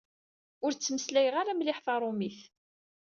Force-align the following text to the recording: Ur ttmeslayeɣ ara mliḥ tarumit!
Ur 0.65 0.71
ttmeslayeɣ 0.73 1.35
ara 1.41 1.57
mliḥ 1.57 1.77
tarumit! 1.85 2.39